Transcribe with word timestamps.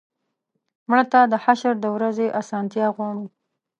مړه 0.89 1.05
ته 1.11 1.19
د 1.31 1.33
حشر 1.43 1.75
د 1.81 1.85
ورځې 1.95 2.27
آسانتیا 2.41 2.87
غواړو 2.95 3.25